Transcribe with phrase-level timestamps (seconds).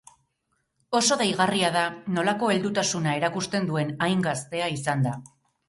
[0.99, 1.83] Oso deigarria da
[2.17, 5.17] nolako heldutasuna erakusten duen, hain gaztea izanda.